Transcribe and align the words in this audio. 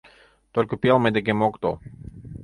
Только 0.51 0.77
пиал 0.77 0.97
мый 1.01 1.11
декем 1.11 1.39
ок 1.47 1.55
тол. 1.61 1.75